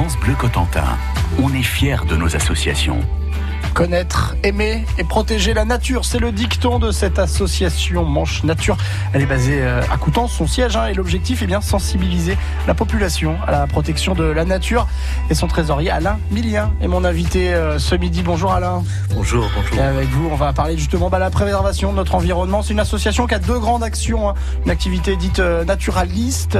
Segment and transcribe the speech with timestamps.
[0.00, 0.96] France Bleu Cotentin,
[1.42, 3.00] on est fiers de nos associations.
[3.74, 8.76] Connaître, aimer et protéger la nature, c'est le dicton de cette association Manche Nature.
[9.12, 12.36] Elle est basée euh, à Coutances, son siège, hein, et l'objectif est bien sensibiliser
[12.66, 14.88] la population à la protection de la nature.
[15.30, 18.22] Et son trésorier Alain Millien est mon invité euh, ce midi.
[18.22, 18.82] Bonjour Alain.
[19.14, 19.78] Bonjour, bonjour.
[19.78, 22.62] Et avec vous, on va parler justement de la préservation de notre environnement.
[22.62, 24.34] C'est une association qui a deux grandes actions, hein.
[24.64, 26.58] une activité dite euh, naturaliste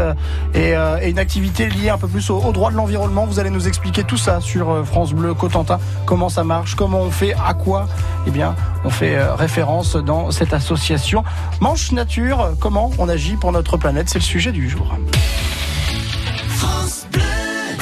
[0.54, 3.26] et, une activité liée un peu plus au, droit de l'environnement.
[3.26, 7.10] Vous allez nous expliquer tout ça sur France Bleu Cotentin, comment ça marche, comment on
[7.10, 7.88] fait, à quoi
[8.26, 8.54] Eh bien,
[8.84, 11.24] on fait euh, référence dans cette association.
[11.60, 14.94] Manche Nature, comment on agit pour notre planète, c'est le sujet du jour.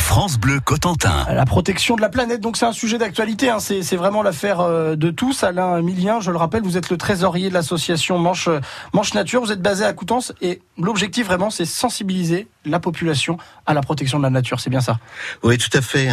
[0.08, 1.26] France Bleu Cotentin.
[1.30, 3.58] La protection de la planète, donc c'est un sujet d'actualité, hein.
[3.60, 5.44] c'est vraiment l'affaire euh, de tous.
[5.44, 8.48] Alain Milien, je le rappelle, vous êtes le trésorier de l'association Manche,
[8.94, 13.74] Manche Nature, vous êtes basé à Coutances et l'objectif vraiment c'est sensibiliser la population à
[13.74, 14.98] la protection de la nature, c'est bien ça?
[15.42, 16.08] Oui, tout à fait.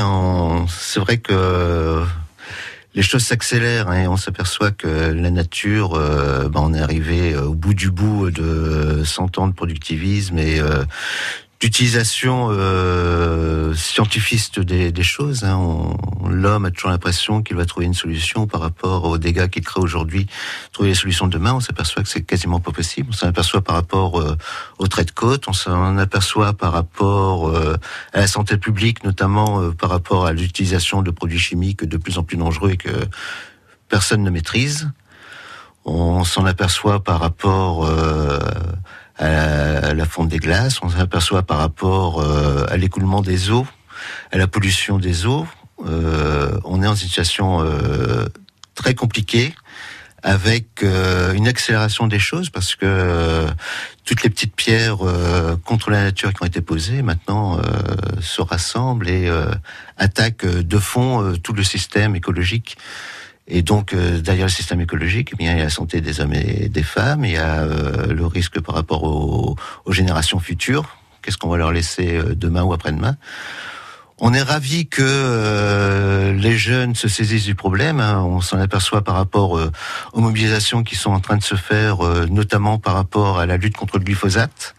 [0.68, 2.04] C'est vrai que
[2.96, 7.34] les choses s'accélèrent hein, et on s'aperçoit que la nature, euh, ben, on est arrivé
[7.34, 10.84] euh, au bout du bout de 100 ans de productivisme et euh,
[11.66, 15.44] d'utilisation euh, scientifiste des, des choses.
[15.44, 15.98] Hein.
[16.30, 19.82] L'homme a toujours l'impression qu'il va trouver une solution par rapport aux dégâts qu'il crée
[19.82, 20.28] aujourd'hui.
[20.74, 23.10] Trouver les solutions demain, on s'aperçoit que c'est quasiment pas possible.
[23.10, 24.38] On s'en aperçoit par rapport euh,
[24.78, 27.78] aux traits de côte, on s'en aperçoit par rapport euh,
[28.14, 32.20] à la santé publique, notamment euh, par rapport à l'utilisation de produits chimiques de plus
[32.20, 32.92] en plus dangereux et que
[33.90, 34.92] personne ne maîtrise.
[35.84, 37.90] On s'en aperçoit par rapport
[39.18, 43.66] à la fonte des glaces, on s'aperçoit par rapport euh, à l'écoulement des eaux,
[44.32, 45.48] à la pollution des eaux.
[45.86, 48.26] Euh, on est en situation euh,
[48.74, 49.54] très compliquée
[50.24, 53.46] avec une accélération des choses parce que
[54.06, 54.98] toutes les petites pierres
[55.64, 57.62] contre la nature qui ont été posées maintenant
[58.22, 59.30] se rassemblent et
[59.98, 62.76] attaquent de fond tout le système écologique.
[63.48, 66.20] Et donc, euh, derrière le système écologique, eh bien, il y a la santé des
[66.20, 69.56] hommes et des femmes, il y a euh, le risque par rapport aux,
[69.92, 70.98] générations futures.
[71.22, 73.18] Qu'est-ce qu'on va leur laisser euh, demain ou après-demain?
[74.18, 78.00] On est ravi que les jeunes se saisissent du problème.
[78.00, 78.24] Hein.
[78.24, 79.60] On s'en aperçoit par rapport
[80.14, 81.98] aux mobilisations qui sont en train de se faire,
[82.30, 84.74] notamment par rapport à la lutte contre le glyphosate.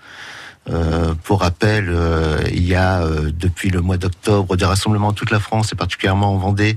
[0.69, 5.13] Euh, pour rappel, euh, il y a euh, depuis le mois d'octobre des rassemblements en
[5.13, 6.77] toute la France et particulièrement en Vendée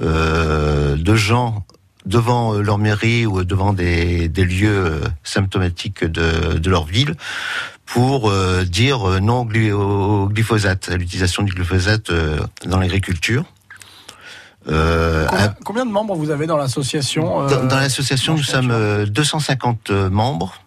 [0.00, 1.64] de gens
[2.06, 7.14] devant leur mairie ou devant des, des lieux symptomatiques de, de, leur ville
[7.86, 8.32] pour
[8.64, 12.10] dire non au glyphosate, à l'utilisation du glyphosate
[12.66, 13.44] dans l'agriculture.
[14.66, 20.63] Combien, combien, de membres vous avez dans l'association Dans, dans l'association, nous sommes 250 membres.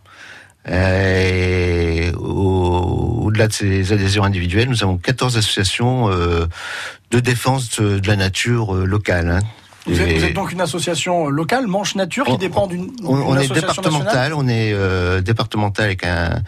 [0.69, 6.45] Et au-delà de ces adhésions individuelles, nous avons 14 associations euh,
[7.11, 9.29] de défense de, la nature euh, locale.
[9.29, 9.39] Hein.
[9.87, 12.91] Vous êtes, donc une association locale, Manche Nature, qui dépend d'une.
[13.03, 16.41] On, est départemental, on est euh, départemental avec un,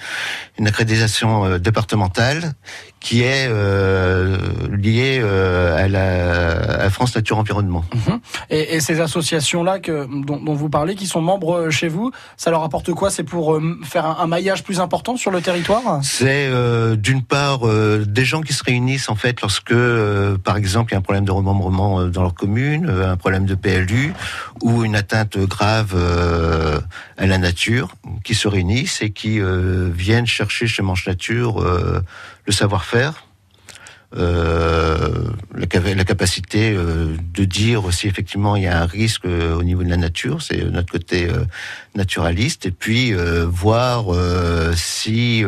[0.58, 2.54] une accréditation euh, départementale
[3.00, 4.38] qui est euh,
[4.72, 7.84] liée euh, à la à France Nature Environnement.
[7.94, 8.20] Mhm.
[8.50, 12.52] Et, et, ces associations-là que dont, dont, vous parlez, qui sont membres chez vous, ça
[12.52, 13.10] leur apporte quoi?
[13.10, 16.00] C'est pour faire un, un, maillage plus important sur le territoire?
[16.04, 16.50] C'est
[16.98, 19.76] d'une part des gens qui se réunissent en fait lorsque,
[20.44, 23.56] par exemple, il y a un problème de remembrement dans leur commune, un problème de
[23.56, 24.14] PLU
[24.62, 25.96] ou une atteinte grave
[27.18, 29.40] à la nature, qui se réunissent et qui
[29.94, 32.02] viennent chercher chez Manche Nature euh,
[32.50, 33.28] le savoir-faire,
[34.18, 39.84] euh, la, capacité euh, de dire si effectivement il y a un risque au niveau
[39.84, 41.28] de la nature, c'est notre côté
[41.94, 43.14] naturaliste, et puis
[43.46, 44.06] voir
[44.74, 45.44] si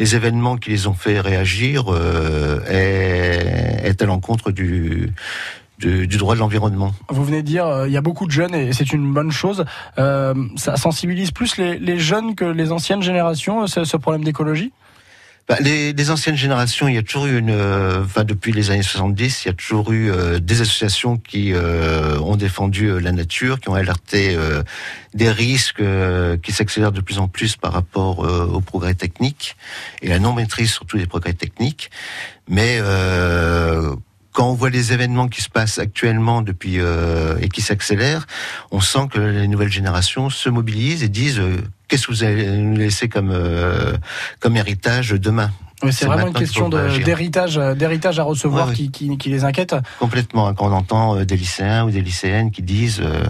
[0.00, 1.84] les événements qui les ont fait réagir
[2.68, 5.12] est, est à l'encontre du,
[5.78, 6.90] du, droit de l'environnement.
[7.08, 9.64] Vous venez de dire, il y a beaucoup de jeunes et c'est une bonne chose.
[9.96, 14.72] ça sensibilise plus les, jeunes que les anciennes générations, ce problème d'écologie?
[15.52, 18.82] Bah, les, anciennes générations, il y a toujours eu une, euh, enfin depuis les années
[18.82, 23.60] 70, il y a toujours eu euh, des associations qui euh, ont défendu la nature,
[23.60, 24.34] qui ont alerté
[25.12, 25.82] des risques
[26.42, 29.56] qui s'accélèrent de plus en plus par rapport au progrès technique
[30.00, 31.90] et la non maîtrise surtout des progrès techniques.
[32.48, 32.80] Mais
[34.32, 38.26] quand on voit les événements qui se passent actuellement depuis et qui s'accélèrent,
[38.70, 41.40] on sent que les nouvelles générations se mobilisent et disent
[41.92, 43.92] qu'est-ce que vous allez nous laisser comme, euh,
[44.40, 45.50] comme héritage demain?
[45.90, 49.76] C'est vraiment une question d'héritage, d'héritage à recevoir qui, qui, qui, les inquiète.
[49.98, 50.54] Complètement.
[50.54, 53.22] Quand on entend euh, des lycéens ou des lycéennes qui disent euh,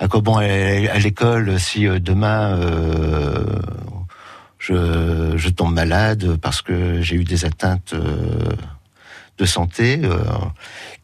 [0.00, 2.58] à quoi bon aller à l'école si demain
[4.58, 7.94] je, je tombe malade parce que j'ai eu des atteintes
[9.42, 10.00] de santé.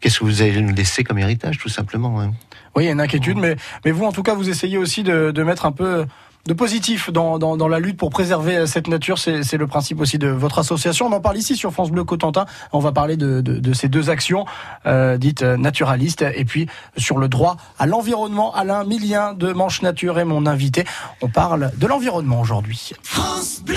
[0.00, 2.32] Qu'est-ce que vous allez nous laisser comme héritage, tout simplement hein
[2.76, 5.02] Oui, il y a une inquiétude, mais, mais vous, en tout cas, vous essayez aussi
[5.02, 6.06] de, de mettre un peu
[6.46, 9.18] de positif dans, dans, dans, la lutte pour préserver cette nature.
[9.18, 11.06] C'est le principe aussi de votre association.
[11.06, 12.46] On en parle ici sur France Bleu Cotentin.
[12.72, 14.46] On va parler de, de, de ces deux actions
[14.86, 18.54] euh, dites naturalistes et puis sur le droit à l'environnement.
[18.54, 20.84] Alain Milien de Manche Nature est mon invité.
[21.20, 22.92] On parle de l'environnement aujourd'hui.
[23.02, 23.76] France Bleu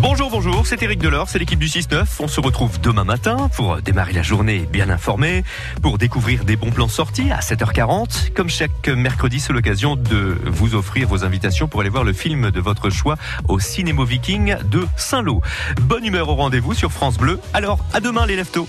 [0.00, 2.06] Bonjour, bonjour, c'est Eric Delors, c'est l'équipe du 6-9.
[2.20, 5.44] On se retrouve demain matin pour démarrer la journée bien informé,
[5.82, 8.32] pour découvrir des bons plans sortis à 7h40.
[8.32, 12.50] Comme chaque mercredi, c'est l'occasion de vous offrir vos invitations pour aller voir le film
[12.50, 13.16] de votre choix
[13.46, 15.42] au Cinémo Viking de Saint-Lô.
[15.82, 17.38] Bonne humeur au rendez-vous sur France Bleu.
[17.52, 18.68] Alors, à demain les leftos.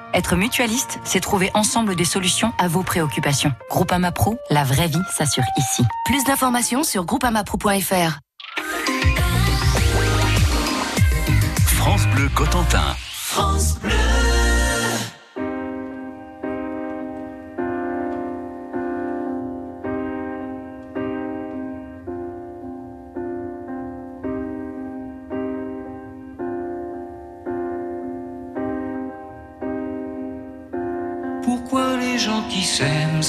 [0.13, 3.53] Être mutualiste, c'est trouver ensemble des solutions à vos préoccupations.
[3.69, 5.83] Groupama Pro, la vraie vie s'assure ici.
[6.05, 8.19] Plus d'informations sur groupamapro.fr.
[11.65, 12.95] France Bleu Cotentin.
[12.99, 14.30] France Bleu.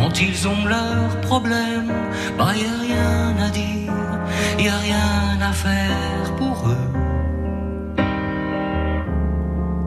[0.00, 1.92] Quand ils ont leurs problèmes,
[2.38, 3.92] bah y a rien à dire
[4.58, 6.90] y a rien à faire pour eux.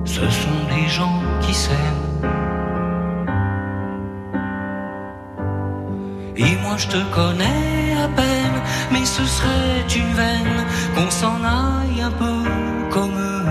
[0.06, 2.10] Ce sont des gens qui s'aiment.
[6.36, 8.58] Et moi je te connais à peine,
[8.92, 10.60] mais ce serait une veine
[10.96, 12.40] qu'on s'en aille un peu
[12.92, 13.46] comme eux.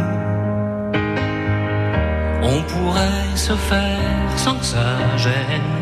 [2.42, 5.81] On pourrait se faire sans que ça gêne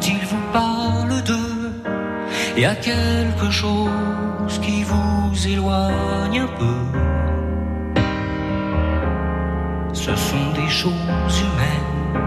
[0.00, 1.72] quand ils vous parlent d'eux?
[2.56, 6.80] Il y a quelque chose qui vous éloigne un peu.
[9.92, 12.18] Ce sont des choses humaines.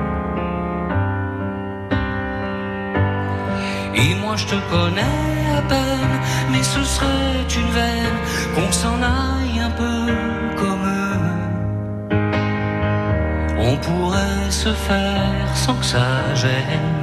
[3.96, 6.20] Et moi je te connais à peine,
[6.52, 8.18] mais ce serait une veine
[8.56, 10.14] qu'on s'en aille un peu
[10.60, 11.20] comme eux.
[13.60, 17.03] On pourrait se faire sans que ça gêne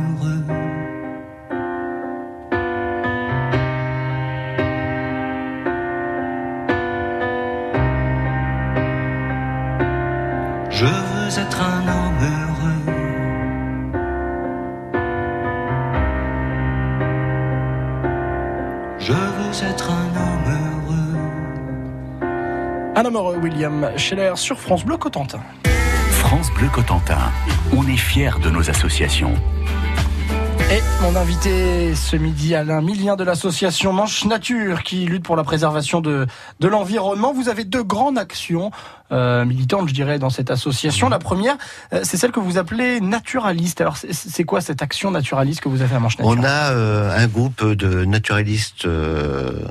[23.01, 25.39] Un amoureux William Scheller sur France Bleu Cotentin.
[26.11, 27.17] France Bleu Cotentin,
[27.75, 29.33] on est fiers de nos associations.
[30.71, 35.43] Et mon invité ce midi, Alain Milien de l'association Manche Nature, qui lutte pour la
[35.43, 36.27] préservation de,
[36.59, 37.33] de l'environnement.
[37.33, 38.69] Vous avez deux grandes actions
[39.11, 41.09] euh, militantes, je dirais, dans cette association.
[41.09, 41.55] La première,
[41.93, 43.81] euh, c'est celle que vous appelez naturaliste.
[43.81, 46.35] Alors, c'est- quoi cette action naturaliste que vous avez à Manche Nature?
[46.39, 49.65] On a euh, un groupe de naturalistes euh,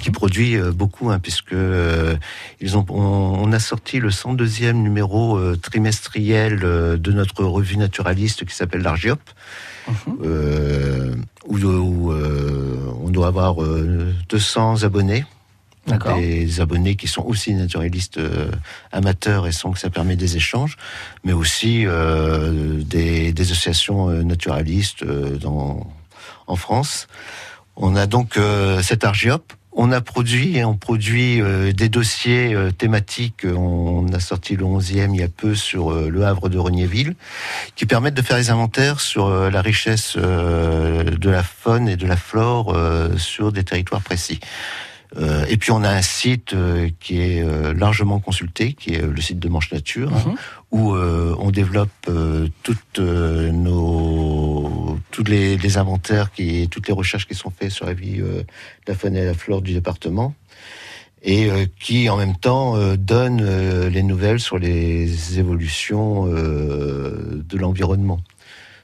[0.00, 2.16] qui produit euh, beaucoup, hein, puisque euh,
[2.60, 7.76] ils ont, on, on a sorti le 102e numéro euh, trimestriel euh, de notre revue
[7.76, 9.20] naturaliste qui s'appelle l'Argiop,
[10.24, 11.14] euh,
[11.46, 15.24] où, où, on doit avoir euh, 200 abonnés.
[16.16, 18.18] Des abonnés qui sont aussi naturalistes
[18.90, 20.76] amateurs et sans que ça permet des échanges,
[21.22, 25.86] mais aussi des, des associations naturalistes dans,
[26.48, 27.06] en France.
[27.76, 29.52] On a donc euh, cet Argiop.
[29.78, 33.44] On a produit et on produit euh, des dossiers euh, thématiques.
[33.44, 37.14] On a sorti le 11e il y a peu sur euh, le Havre de Regnéville,
[37.74, 42.16] qui permettent de faire des inventaires sur la richesse de la faune et de la
[42.16, 42.74] flore
[43.18, 44.40] sur des territoires précis.
[45.16, 49.02] Euh, et puis on a un site euh, qui est euh, largement consulté, qui est
[49.02, 50.34] le site de Manche Nature, hein,
[50.70, 52.10] où on développe
[52.62, 57.94] toutes nos tous les, les inventaires qui toutes les recherches qui sont faites sur la
[57.94, 58.44] vie de
[58.86, 60.34] la faune et la flore du département
[61.22, 61.48] et
[61.78, 68.20] qui en même temps donne les nouvelles sur les évolutions de l'environnement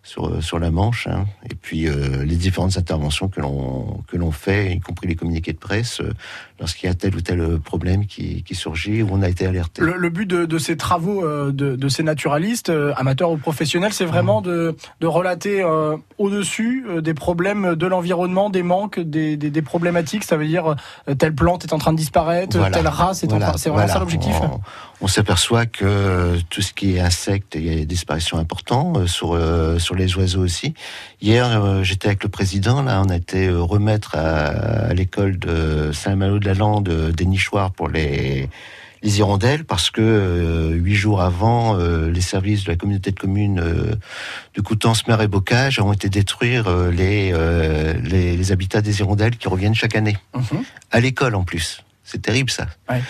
[0.05, 1.27] sur, sur la Manche, hein.
[1.49, 5.53] et puis euh, les différentes interventions que l'on que l'on fait, y compris les communiqués
[5.53, 6.13] de presse, euh,
[6.59, 9.81] lorsqu'il y a tel ou tel problème qui, qui surgit, où on a été alerté.
[9.81, 13.37] Le, le but de, de ces travaux euh, de, de ces naturalistes, euh, amateurs ou
[13.37, 14.45] professionnels, c'est vraiment Mmh.
[14.45, 19.63] de, de relater euh, au-dessus euh, des problèmes de l'environnement, des manques, des, des, des
[19.63, 20.25] problématiques.
[20.25, 20.75] Ça veut dire
[21.09, 22.77] euh, telle plante est en train de disparaître, Voilà.
[22.77, 23.59] telle race est Voilà, en train.
[23.59, 23.93] C'est vraiment voilà.
[23.93, 24.35] ça l'objectif.
[24.41, 24.61] On,
[25.03, 28.97] on s'aperçoit que euh, tout ce qui est insectes, il y a des disparitions importantes
[28.97, 30.75] euh, sur euh, sur les oiseaux aussi.
[31.21, 32.83] Hier, j'étais avec le président.
[32.83, 34.47] Là, on a été remettre à,
[34.91, 38.49] à l'école de Saint-Malo de la Lande euh, des nichoirs pour les
[39.05, 43.19] les hirondelles parce que euh, huit jours avant, euh, les services de la communauté de
[43.19, 43.97] communes euh,
[44.55, 49.37] de Coutances, Mer et Bocage ont été détruire les, euh, les les habitats des hirondelles
[49.37, 50.63] qui reviennent chaque année Mhm.
[50.93, 51.83] à l'école en plus.
[52.05, 52.67] C'est terrible ça.
[52.91, 53.01] Ouais.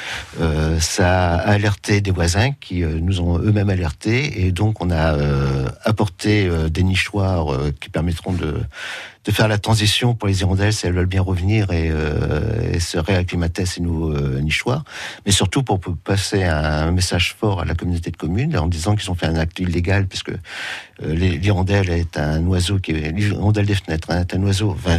[0.40, 4.90] Euh, ça a alerté des voisins qui euh, nous ont eux-mêmes alertés et donc on
[4.90, 8.60] a euh, apporté des nichoirs qui permettront de,
[9.24, 11.90] de faire la transition pour les hirondelles si elles veulent bien revenir et,
[12.72, 14.84] et se réacclimater à ces nouveaux nichoirs,
[15.24, 19.10] mais surtout pour passer un message fort à la communauté de communes en disant qu'ils
[19.10, 20.32] ont fait un acte illégal puisque
[21.02, 24.98] l'hirondelle est un oiseau qui est l'hirondelle des fenêtres hein, est un oiseau enfin,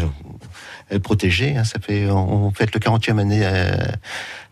[0.94, 1.56] euh, protégé.
[1.58, 3.76] hein, ça fait on fête le 40e année, euh,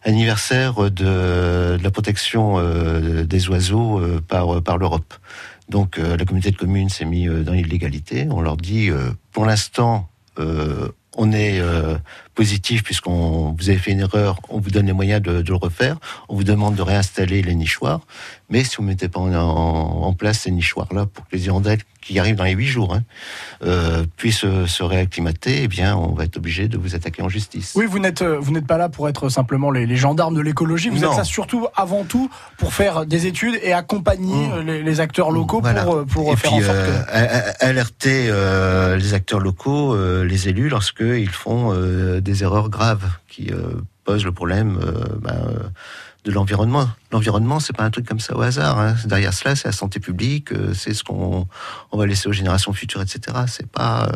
[0.04, 5.14] anniversaire de, la protection euh, des oiseaux euh, par l'Europe.
[5.70, 8.28] Donc la communauté de communes s'est mis euh, dans l'illégalité.
[8.30, 8.90] On leur dit
[9.32, 10.10] pour l'instant
[11.18, 11.62] on est
[12.36, 15.56] positif puisqu'on vous avez fait une erreur, on vous donne les moyens de, de le
[15.56, 15.98] refaire.
[16.30, 18.02] On vous demande de réinstaller les nichoirs,
[18.50, 21.80] mais si vous mettez pas en, en- en place ces nichoirs-là pour que les hirondelles
[22.02, 23.04] qui arrivent dans les huit jours hein,
[23.64, 27.30] euh, puissent euh, se réacclimater, eh bien, on va être obligé de vous attaquer en
[27.30, 27.74] justice.
[27.76, 30.42] Oui, vous n'êtes euh, vous n'êtes pas là pour être simplement les, les gendarmes de
[30.42, 30.90] l'écologie.
[30.90, 31.12] Vous Non.
[31.12, 34.52] êtes là surtout avant tout pour faire des études et accompagner Mmh.
[34.54, 35.84] euh, les, les acteurs locaux Voilà.
[35.84, 37.02] pour pour Et faire puis, en sorte euh,
[37.52, 37.66] que.
[37.66, 43.82] alerter euh, les acteurs locaux, les élus, lorsqu'ils font euh, des erreurs graves qui euh,
[44.04, 45.70] posent le problème euh, ben, euh,
[46.24, 46.88] de l'environnement.
[47.12, 48.80] L'environnement, c'est pas un truc comme ça au hasard.
[48.80, 48.96] hein.
[49.06, 51.48] Derrière cela, c'est la santé publique, c'est ce qu'on
[51.92, 53.38] on va laisser aux générations futures, etc.
[53.48, 54.12] C'est pas,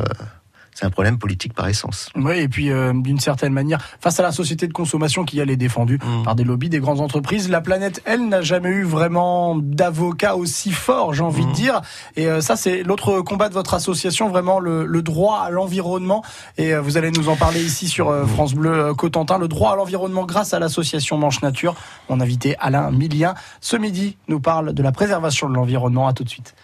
[0.75, 2.09] c'est un problème politique par essence.
[2.15, 5.49] Oui, et puis euh, d'une certaine manière, face à la société de consommation qui elle
[5.49, 6.23] est défendue Mmh.
[6.23, 10.71] par des lobbies, des grandes entreprises, la planète, elle, n'a jamais eu vraiment d'avocat aussi
[10.71, 11.53] fort, j'ai envie de Mmh.
[11.53, 11.81] dire.
[12.17, 16.23] Et euh, ça, c'est l'autre combat de votre association, vraiment le, le droit à l'environnement.
[16.57, 19.47] Et euh, vous allez nous en parler ici sur euh, France Bleu euh, Cotentin, le
[19.47, 21.75] droit à l'environnement grâce à l'association Manche Nature.
[22.09, 26.07] Mon invité Alain Milien, ce midi, nous parle de la préservation de l'environnement.
[26.07, 26.55] À tout de suite.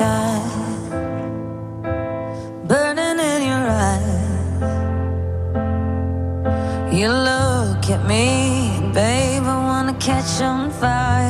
[0.00, 0.40] Sky,
[2.68, 4.62] burning in your eyes.
[6.98, 8.24] You look at me,
[8.94, 11.29] babe, I wanna catch on fire.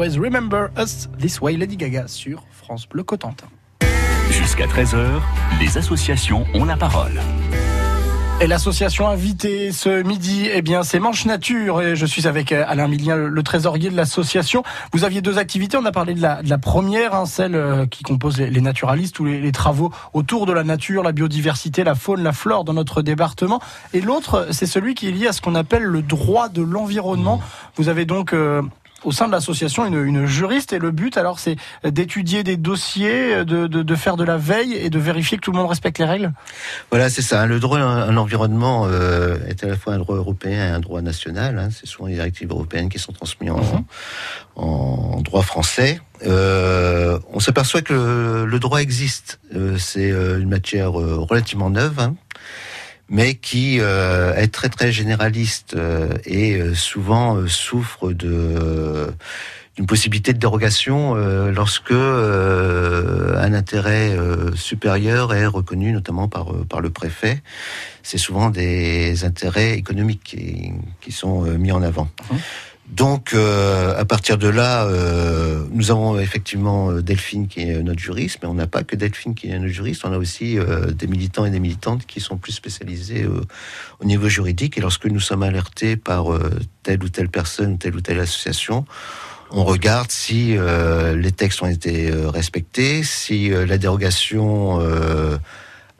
[0.00, 3.48] Always Remember Us This Way, Lady Gaga sur France Bleu Cotentin.
[4.30, 4.96] Jusqu'à 13h,
[5.60, 7.20] les associations ont la parole.
[8.40, 11.82] Et l'association invitée ce midi, eh bien, c'est Manche Nature.
[11.82, 14.62] Et je suis avec euh, Alain Milien, le, trésorier de l'association.
[14.94, 15.76] Vous aviez deux activités.
[15.76, 18.62] On a parlé de la, de la première, hein, celle euh, qui compose les, les
[18.62, 22.64] naturalistes, tous les, les travaux autour de la nature, la biodiversité, la faune, la flore
[22.64, 23.60] dans notre département.
[23.92, 27.42] Et l'autre, c'est celui qui est lié à ce qu'on appelle le droit de l'environnement.
[27.76, 28.62] Vous avez donc euh,
[29.04, 33.44] au sein de l'association une, une juriste et le but alors c'est d'étudier des dossiers,
[33.44, 35.98] de, de, de faire de la veille et de vérifier que tout le monde respecte
[35.98, 36.32] les règles.
[36.90, 37.46] Voilà, c'est ça.
[37.46, 41.00] Le droit à l'environnement euh, est à la fois un droit européen et un droit
[41.02, 41.58] national.
[41.58, 41.68] Hein.
[41.70, 43.84] C'est souvent les directives européennes qui sont transmises en,
[44.56, 46.00] en droit français.
[46.26, 49.40] Euh, on s'aperçoit que le, le droit existe.
[49.54, 51.98] Euh, c'est une matière relativement neuve.
[51.98, 52.14] hein,
[53.10, 60.38] mais qui euh, est très très généraliste euh, et euh, souvent souffre d'une possibilité de
[60.38, 64.16] dérogation lorsque un intérêt
[64.54, 67.42] supérieur est reconnu notamment par par le préfet.
[68.02, 72.08] C'est souvent des intérêts économiques qui, qui sont mis en avant.
[72.90, 78.00] Donc, euh, à partir de là, euh, nous avons effectivement euh, Delphine qui est notre
[78.00, 80.58] juriste, mais on n'a pas que Delphine qui est notre juriste, on a aussi
[80.98, 83.26] des militants et des militantes qui sont plus spécialisés
[84.00, 84.76] au niveau juridique.
[84.76, 86.26] Et lorsque nous sommes alertés par
[86.82, 88.84] telle ou telle personne, telle ou telle association,
[89.52, 90.56] on regarde si
[91.16, 94.80] les textes ont été respectés, si la dérogation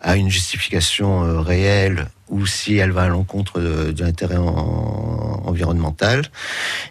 [0.00, 5.09] a une justification réelle ou si elle va à l'encontre de, de l'intérêt en-
[5.50, 6.22] environnemental.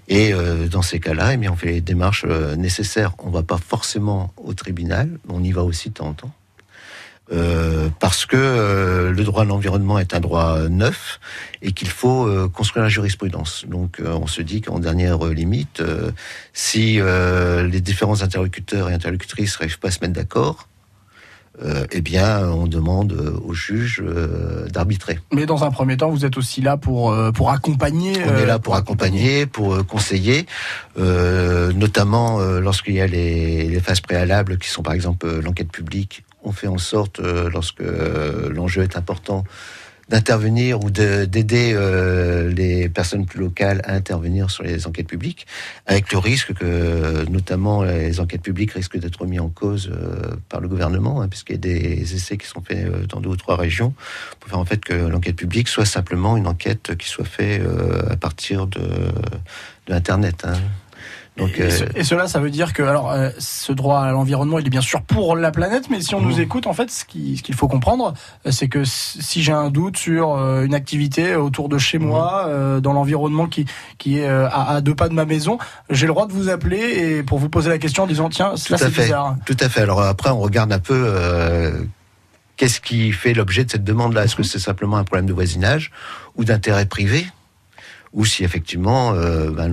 [0.08, 3.14] Et euh, dans ces cas-là, eh bien, on fait les démarches euh, nécessaires.
[3.20, 6.32] On va pas forcément au tribunal, on y va aussi de temps en temps.
[7.32, 11.20] Euh, parce que le droit à l'environnement est un droit neuf
[11.62, 13.66] et qu'il faut construire la jurisprudence.
[13.68, 15.84] Donc on se dit qu'en dernière limite,
[16.54, 20.68] si les différents interlocuteurs et interlocutrices n'arrivent pas à se mettre d'accord,
[21.64, 25.20] euh, eh bien on demande euh, au juge euh, d'arbitrer.
[25.34, 28.14] Mais dans un premier temps, vous êtes aussi là pour euh, pour accompagner.
[28.26, 30.46] On est euh, là pour accompagner, pour euh, conseiller,
[30.98, 35.42] euh, notamment euh, lorsqu'il y a les, les phases préalables qui sont par exemple euh,
[35.42, 36.24] l'enquête publique.
[36.44, 39.44] On fait en sorte, euh, lorsque euh, l'enjeu est important,
[40.10, 45.46] d'intervenir ou de- d'aider euh, les personnes plus locales à intervenir sur les enquêtes publiques,
[45.86, 50.62] avec le risque que, notamment, les enquêtes publiques risquent d'être mis en cause euh, par
[50.62, 53.36] le gouvernement, hein, puisqu'il y a des essais qui sont faits euh, dans deux ou
[53.38, 53.94] trois régions,
[54.40, 57.62] pour faire en fait que l'enquête publique soit simplement une enquête qui soit faite
[58.10, 58.82] à partir de,
[59.88, 60.44] de Internet.
[60.46, 60.54] hein.
[61.40, 64.60] Donc, Et, euh, et cela, ça veut dire que alors euh, ce droit à l'environnement,
[64.60, 66.42] il est bien sûr pour la planète, mais si on nous Mmh.
[66.42, 68.14] écoute, en fait, ce qui- ce qu'il faut comprendre,
[68.46, 72.04] euh, c'est que si j'ai un doute sur une activité autour de chez Mmh.
[72.06, 73.66] moi, euh, dans l'environnement qui
[73.98, 75.58] qui est à, à deux pas de ma maison,
[75.90, 76.78] j'ai le droit de vous appeler
[77.18, 79.04] et pour vous poser la question en disant tiens, à c'est fait.
[79.04, 79.36] bizarre.
[79.46, 79.82] Tout à fait.
[79.82, 80.98] Alors après, on regarde un peu
[82.58, 84.26] qu'est-ce qui fait l'objet de cette demande-là.
[84.26, 85.92] Est-ce que c'est simplement un problème de voisinage
[86.36, 87.26] ou d'intérêt privé
[88.12, 89.70] ou si effectivement euh, ben,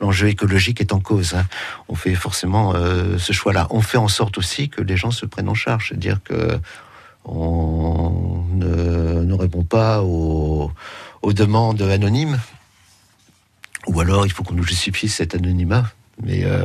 [0.00, 1.34] l'enjeu écologique est en cause.
[1.34, 1.46] hein.
[1.88, 3.66] On fait forcément euh, ce choix-là.
[3.70, 6.58] On fait en sorte aussi que les gens se prennent en charge, c'est-à-dire que
[7.24, 10.72] on ne, répond pas aux,
[11.22, 12.38] aux demandes anonymes,
[13.86, 15.84] ou alors il faut qu'on nous justifie cet anonymat.
[16.22, 16.64] Mais euh,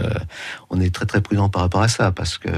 [0.69, 2.49] on est très très prudent par rapport à ça parce que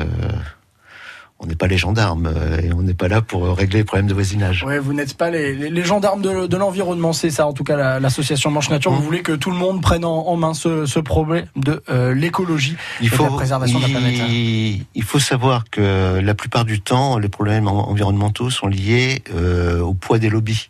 [1.45, 4.07] on n'est pas les gendarmes euh, et on n'est pas là pour régler les problèmes
[4.07, 4.63] de voisinage.
[4.63, 7.63] Ouais, vous n'êtes pas les, les- les gendarmes de, de l'environnement, c'est ça en tout
[7.63, 8.91] cas la- l'association Manche Nature.
[8.91, 8.95] Mmh.
[8.95, 12.15] Vous voulez que tout le monde prenne en, en main ce, ce problème de euh,
[12.15, 14.15] l'écologie Il et de la préservation de la planète.
[14.27, 19.23] il, il faut savoir que la plupart du temps, les problèmes en- environnementaux sont liés
[19.35, 20.67] euh, au poids des lobbies.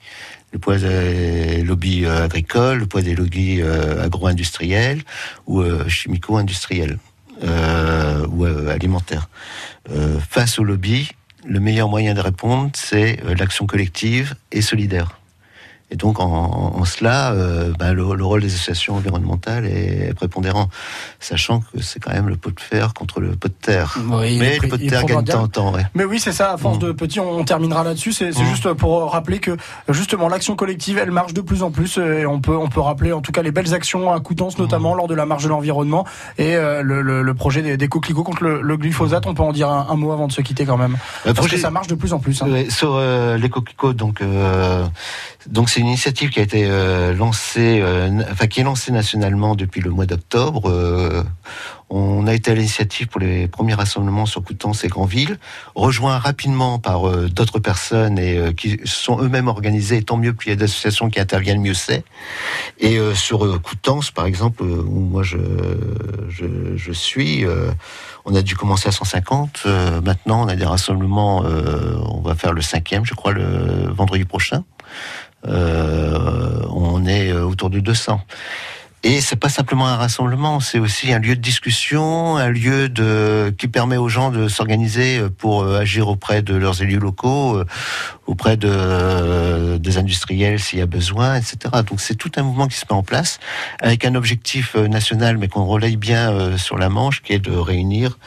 [0.51, 5.01] Le poids des lobbies euh, agricoles, le poids des lobbies euh, agro-industriels
[5.47, 6.97] ou euh, chimico-industriels
[7.43, 9.29] euh, ou euh, alimentaires.
[9.91, 11.09] Euh, face aux lobbies,
[11.45, 15.19] le meilleur moyen de répondre, c'est euh, l'action collective et solidaire.
[15.91, 20.67] Et donc, en, en cela, euh, ben, le, le rôle des associations environnementales est prépondérant,
[21.19, 23.95] sachant que c'est quand même le pot de fer contre le pot de terre.
[24.09, 25.85] Oui, Mais le pot de terre gagne temps en temps, ouais.
[25.93, 26.81] Mais oui, c'est ça, à force Mm.
[26.81, 28.13] de petits, on, on terminera là-dessus.
[28.13, 28.45] C'est Mm.
[28.45, 29.55] juste pour rappeler que
[29.89, 31.99] justement l'action collective, elle marche de plus en plus.
[31.99, 34.57] euh, Et on peut, on peut rappeler en tout cas les belles actions à Coutances,
[34.57, 34.97] notamment Mm.
[34.97, 36.05] lors de la marche de l'environnement
[36.39, 39.27] et euh, le, le- le projet des, des coquelicots contre le, le glyphosate.
[39.27, 40.93] On peut en dire un, un mot avant de se quitter quand même.
[41.25, 42.41] Le Parce projet- que ça marche de plus en plus.
[42.41, 42.47] hein.
[42.69, 44.83] Sur euh, les coquelicots, donc, euh,
[45.47, 49.55] donc c'est une initiative qui a été euh, lancée, euh, enfin qui est lancée nationalement
[49.55, 50.69] depuis le mois d'octobre.
[50.69, 51.21] Euh,
[51.89, 55.37] on a été à l'initiative pour les premiers rassemblements sur Coutances et Granville,
[55.75, 59.97] rejoint rapidement par d'autres personnes et qui sont eux-mêmes organisés.
[59.97, 62.03] Et tant mieux, plus il y a d'associations qui interviennent, mieux c'est.
[62.79, 65.37] Et sur Coutances, par exemple, où moi je,
[66.27, 67.45] je, suis,
[68.25, 69.63] on a dû commencer à 150.
[69.67, 71.41] euh, maintenant, on a des rassemblements.
[71.41, 74.63] on va faire le cinquième, je crois, le vendredi prochain.
[75.47, 78.21] Euh, on est euh, autour de 200.
[79.03, 83.53] Et c'est pas simplement un rassemblement, c'est aussi un lieu de discussion, un lieu de
[83.55, 87.61] qui permet aux gens de s'organiser pour euh, agir auprès de leurs élus locaux,
[88.25, 91.57] auprès de des industriels s'il y a besoin, etc.
[91.87, 93.39] Donc c'est tout un mouvement qui se met en place
[93.79, 98.17] avec un objectif national, mais qu'on relaye bien sur la Manche, qui est de réunir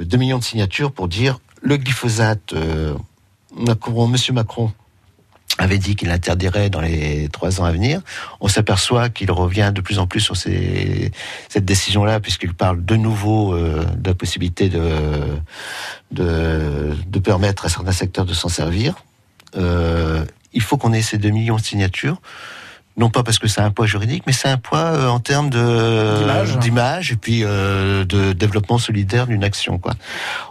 [0.00, 2.52] euh, 2 millions de signatures pour dire le glyphosate.
[2.54, 2.94] euh,
[3.56, 4.72] Macron, Monsieur Macron
[5.58, 8.00] avait dit qu'il l'interdirait dans les trois ans à venir.
[8.40, 11.12] On s'aperçoit qu'il revient de plus en plus sur ces-
[11.48, 14.82] cette décision-là, puisqu'il parle de nouveau euh, de la possibilité de,
[16.10, 18.94] de, de permettre à certains secteurs de s'en servir.
[19.56, 22.20] Euh, il faut qu'on ait ces 2 millions de signatures.
[22.96, 25.50] Non pas parce que c'est un poids juridique, mais c'est un poids euh, en termes
[25.50, 26.58] de D'image.
[26.58, 29.78] d'image et puis euh, de développement solidaire d'une action.
[29.78, 29.94] Quoi.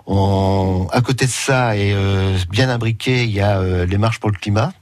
[0.07, 4.19] On, à côté de ça, et euh, bien imbriqué, il y a euh, les marches
[4.19, 4.73] pour le climat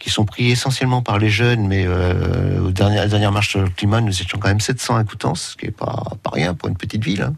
[0.00, 3.50] qui sont pris essentiellement par les jeunes, mais euh, aux dernières, à la dernière marche
[3.50, 6.30] sur le climat, nous étions quand même 700 à Coutances, ce qui est pas, pas
[6.30, 7.22] rien pour une petite ville.
[7.22, 7.34] hein.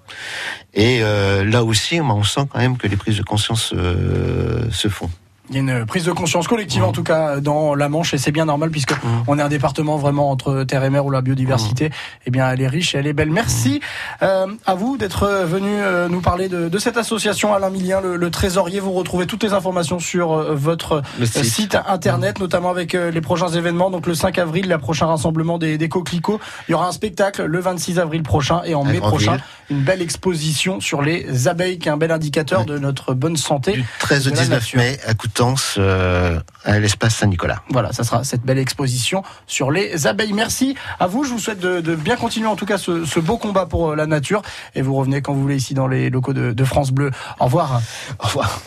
[0.72, 4.88] Et euh, là aussi, on sent quand même que les prises de conscience euh, se
[4.88, 5.10] font.
[5.52, 8.18] Il y a une prise de conscience collective en tout cas dans la Manche et
[8.18, 8.94] c'est bien normal puisque
[9.26, 11.90] on est un département vraiment entre terre et mer où la biodiversité
[12.26, 13.30] eh bien elle est riche et elle est belle.
[13.30, 13.80] Merci
[14.22, 18.16] euh, à vous d'être venu euh, nous parler de, de cette association Alain Milien le,
[18.16, 18.80] le trésorier.
[18.80, 23.20] Vous retrouvez toutes les informations sur euh, votre euh, site internet notamment avec euh, les
[23.20, 26.40] prochains événements donc le 5 avril le prochain rassemblement des, des coquelicots.
[26.68, 29.36] Il y aura un spectacle le 26 avril prochain et en mai prochain
[29.70, 33.72] une belle exposition sur les abeilles qui est un bel indicateur de notre bonne santé.
[33.72, 34.78] Du 13 au de la 19 nature.
[34.80, 35.41] mai à Coutances,
[35.78, 37.62] euh, à l'espace Saint-Nicolas.
[37.70, 40.32] Voilà, ça sera cette belle exposition sur les abeilles.
[40.32, 41.24] Merci à vous.
[41.24, 43.90] Je vous souhaite de, de bien continuer en tout cas ce, ce beau combat pour
[43.90, 44.42] euh, la nature.
[44.74, 47.10] Et vous revenez quand vous voulez ici dans les locaux de, de France Bleu.
[47.40, 47.80] Au revoir.
[48.18, 48.60] Au revoir.